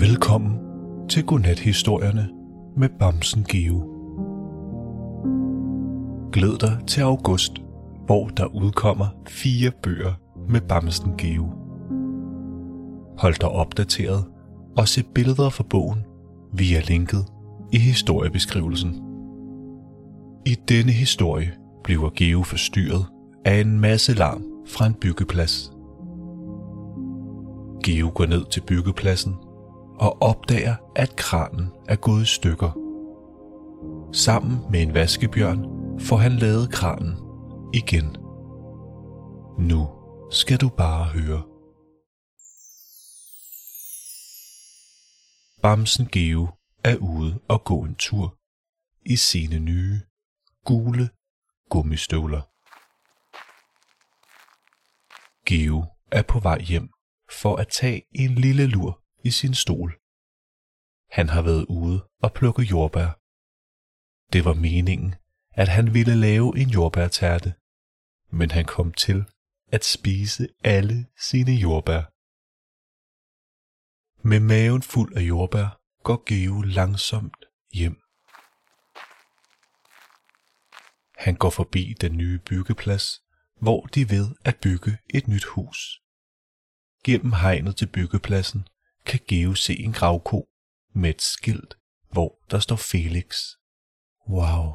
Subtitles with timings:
[0.00, 0.58] Velkommen
[1.08, 2.28] til Godnat-historierne
[2.76, 3.78] med Bamsen Geo.
[6.32, 7.52] Glæd dig til august,
[8.06, 10.12] hvor der udkommer fire bøger
[10.48, 11.44] med Bamsen Geo.
[13.18, 14.24] Hold dig opdateret
[14.76, 16.04] og se billeder fra bogen
[16.52, 17.24] via linket
[17.72, 19.02] i historiebeskrivelsen.
[20.46, 21.52] I denne historie
[21.84, 23.06] bliver Geo forstyrret
[23.44, 25.72] af en masse larm fra en byggeplads.
[27.84, 29.34] Geo går ned til byggepladsen
[29.98, 32.70] og opdager, at kranen er gået i stykker.
[34.12, 35.66] Sammen med en vaskebjørn
[36.00, 37.16] får han lavet kranen
[37.74, 38.16] igen.
[39.58, 39.88] Nu
[40.30, 41.42] skal du bare høre.
[45.62, 46.48] Bamsen Geo
[46.84, 48.38] er ude og gå en tur
[49.06, 50.00] i sine nye,
[50.64, 51.10] gule
[51.70, 52.42] gummistøvler.
[55.46, 56.88] Geo er på vej hjem
[57.42, 59.90] for at tage en lille lur i sin stol.
[61.10, 63.10] Han har været ude og plukke jordbær.
[64.32, 65.14] Det var meningen,
[65.50, 67.54] at han ville lave en jordbærtærte,
[68.30, 69.24] men han kom til
[69.66, 72.02] at spise alle sine jordbær.
[74.28, 78.00] Med maven fuld af jordbær går Geo langsomt hjem.
[81.24, 83.22] Han går forbi den nye byggeplads,
[83.60, 86.02] hvor de ved at bygge et nyt hus.
[87.04, 88.68] Gennem hegnet til byggepladsen
[89.06, 90.48] kan Geo se en gravko
[90.94, 91.74] med et skilt,
[92.12, 93.42] hvor der står Felix.
[94.28, 94.72] Wow,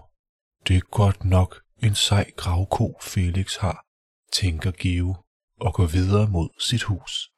[0.68, 3.86] det er godt nok en sej gravko Felix har,
[4.34, 5.16] tænker Geo
[5.60, 7.32] og går videre mod sit hus.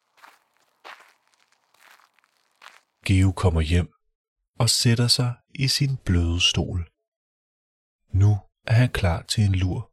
[3.05, 3.89] Geo kommer hjem
[4.59, 6.89] og sætter sig i sin bløde stol.
[8.13, 9.91] Nu er han klar til en lur.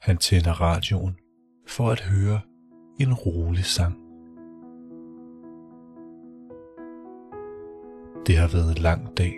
[0.00, 1.16] Han tænder radioen
[1.68, 2.40] for at høre
[3.00, 4.01] en rolig sang.
[8.26, 9.34] Det har været en lang dag,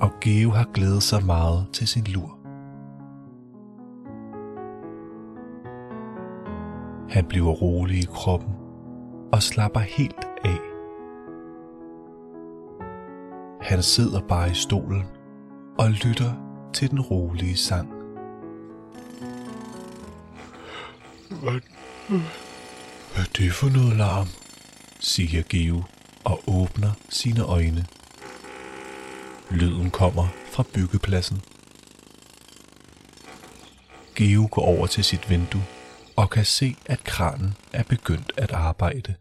[0.00, 2.38] og Geo har glædet sig meget til sin lur.
[7.08, 8.54] Han bliver rolig i kroppen
[9.32, 10.58] og slapper helt af.
[13.60, 15.04] Han sidder bare i stolen
[15.78, 16.32] og lytter
[16.72, 17.88] til den rolige sang.
[21.28, 21.60] Hvad,
[22.08, 24.26] hvad er det for noget larm?
[25.00, 25.82] siger Geo
[26.24, 27.86] og åbner sine øjne.
[29.50, 31.40] Lyden kommer fra byggepladsen.
[34.14, 35.64] Geo går over til sit vindue
[36.16, 39.14] og kan se, at kranen er begyndt at arbejde.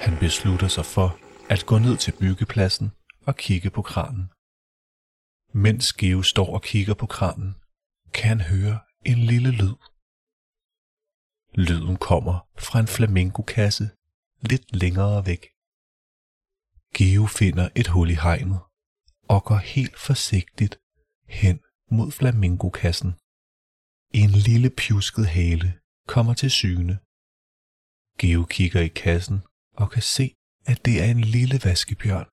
[0.00, 1.18] Han beslutter sig for
[1.50, 2.92] at gå ned til byggepladsen
[3.26, 4.30] og kigge på kranen.
[5.54, 7.54] Mens Geo står og kigger på kranen,
[8.14, 9.76] kan han høre en lille lyd.
[11.54, 13.90] Lyden kommer fra en flamingokasse
[14.40, 15.42] lidt længere væk.
[16.96, 18.60] Geo finder et hul i hegnet
[19.28, 20.78] og går helt forsigtigt
[21.28, 21.60] hen
[21.90, 23.12] mod flamingokassen.
[24.22, 26.98] En lille pjusket hale kommer til syne.
[28.18, 29.38] Geo kigger i kassen
[29.72, 30.34] og kan se,
[30.66, 32.28] at det er en lille vaskebjørn.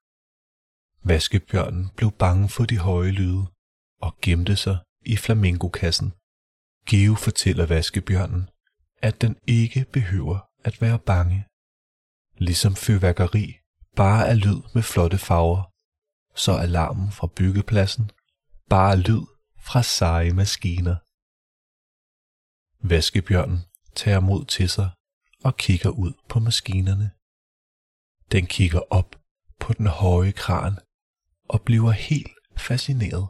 [1.10, 3.46] Vaskebjørnen blev bange for de høje lyde
[4.02, 6.10] og gemte sig i flamingokassen.
[6.90, 8.50] Geo fortæller vaskebjørnen,
[9.02, 11.46] at den ikke behøver at være bange.
[12.38, 13.54] Ligesom fyrværkeri
[13.96, 15.64] bare er lyd med flotte farver,
[16.36, 18.12] så er alarmen fra byggepladsen
[18.70, 19.26] bare lyd
[19.68, 20.98] fra seje maskiner.
[22.88, 23.60] Vaskebjørnen
[23.96, 24.90] tager mod til sig
[25.44, 27.12] og kigger ud på maskinerne.
[28.32, 29.16] Den kigger op
[29.60, 30.80] på den høje kran
[31.50, 33.28] og bliver helt fascineret.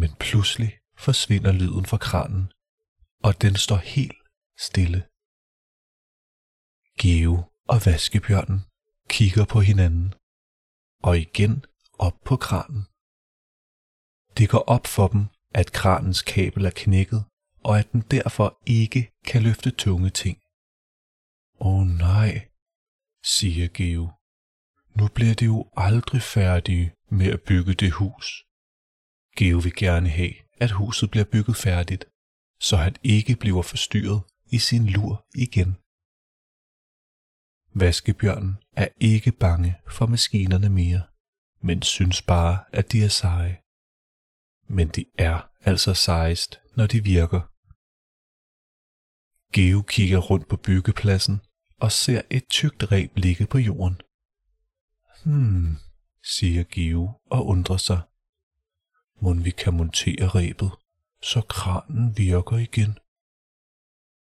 [0.00, 2.52] Men pludselig forsvinder lyden fra kranen,
[3.22, 4.20] og den står helt
[4.58, 5.00] stille.
[7.00, 7.34] Geo
[7.68, 8.60] og vaskebjørnen
[9.08, 10.14] kigger på hinanden,
[11.02, 11.64] og igen
[11.98, 12.82] op på kranen.
[14.38, 17.24] Det går op for dem, at kranens kabel er knækket,
[17.64, 20.38] og at den derfor ikke kan løfte tunge ting.
[21.60, 22.48] Åh oh, nej,
[23.24, 24.04] siger Geo.
[24.98, 28.44] Nu bliver det jo aldrig færdige med at bygge det hus.
[29.36, 32.04] Geo vil gerne have, at huset bliver bygget færdigt,
[32.60, 34.22] så han ikke bliver forstyrret
[34.52, 35.76] i sin lur igen.
[37.78, 41.02] Vaskebjørnen er ikke bange for maskinerne mere,
[41.62, 43.58] men synes bare, at de er seje.
[44.68, 47.40] Men de er altså sejest, når de virker.
[49.52, 51.40] Geo kigger rundt på byggepladsen
[51.80, 54.00] og ser et tykt reb ligge på jorden.
[55.24, 55.76] Hmm,
[56.24, 58.00] siger Geo og undrer sig.
[59.20, 60.70] Må vi kan montere rebet,
[61.22, 62.98] så kranen virker igen.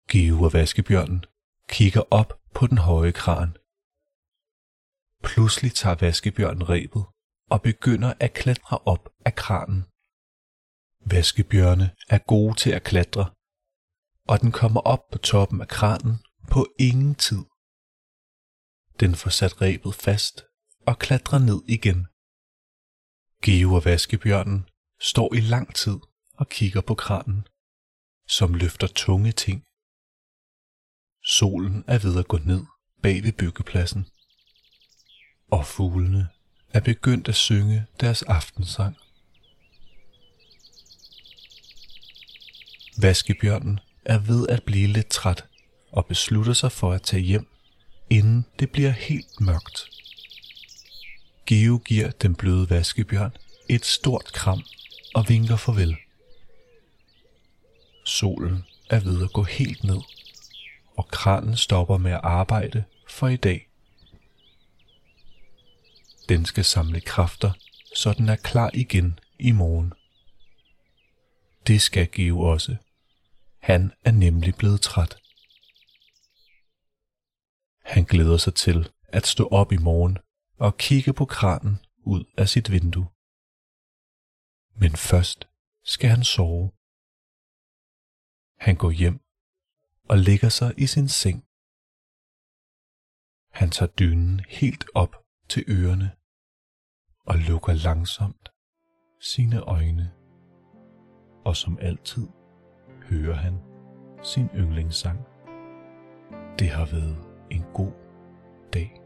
[0.07, 1.25] Geo og vaskebjørnen
[1.69, 3.57] kigger op på den høje kran.
[5.23, 7.05] Pludselig tager vaskebjørnen rebet
[7.49, 9.81] og begynder at klatre op af kranen.
[11.11, 13.25] Vaskebjørne er gode til at klatre,
[14.27, 16.15] og den kommer op på toppen af kranen
[16.51, 17.43] på ingen tid.
[18.99, 20.45] Den får sat rebet fast
[20.87, 22.07] og klatrer ned igen.
[23.43, 24.69] Geo og vaskebjørnen
[24.99, 25.99] står i lang tid
[26.33, 27.47] og kigger på kranen,
[28.27, 29.63] som løfter tunge ting.
[31.29, 32.63] Solen er ved at gå ned
[33.01, 34.05] bag ved byggepladsen,
[35.51, 36.27] og fuglene
[36.73, 38.97] er begyndt at synge deres aftensang.
[43.01, 45.45] Vaskebjørnen er ved at blive lidt træt
[45.91, 47.47] og beslutter sig for at tage hjem,
[48.09, 49.89] inden det bliver helt mørkt.
[51.45, 53.31] Geo giver den bløde vaskebjørn
[53.69, 54.63] et stort kram
[55.15, 55.97] og vinker farvel.
[58.05, 60.01] Solen er ved at gå helt ned,
[60.99, 63.69] og kranen stopper med at arbejde for i dag.
[66.29, 67.51] Den skal samle kræfter,
[67.95, 69.93] så den er klar igen i morgen.
[71.67, 72.75] Det skal give også.
[73.61, 75.17] Han er nemlig blevet træt.
[77.83, 80.17] Han glæder sig til at stå op i morgen
[80.57, 83.07] og kigge på kranen ud af sit vindue.
[84.81, 85.47] Men først
[85.83, 86.71] skal han sove.
[88.59, 89.28] Han går hjem
[90.09, 91.43] og lægger sig i sin seng.
[93.51, 95.15] Han tager dynen helt op
[95.49, 96.11] til ørerne
[97.25, 98.49] og lukker langsomt
[99.21, 100.11] sine øjne.
[101.45, 102.27] Og som altid
[103.09, 103.55] hører han
[104.23, 105.19] sin yndlingssang.
[106.59, 107.17] Det har været
[107.51, 107.93] en god
[108.73, 108.98] dag.